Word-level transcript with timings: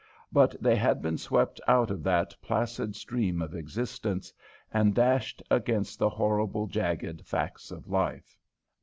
But 0.31 0.55
they 0.59 0.75
had 0.75 1.03
been 1.03 1.19
swept 1.19 1.61
out 1.67 1.91
of 1.91 2.01
that 2.01 2.35
placid 2.41 2.95
stream 2.95 3.39
of 3.39 3.53
existence, 3.53 4.33
and 4.73 4.95
dashed 4.95 5.43
against 5.51 5.99
the 5.99 6.09
horrible, 6.09 6.65
jagged 6.65 7.21
facts 7.23 7.69
of 7.69 7.87
life. 7.87 8.35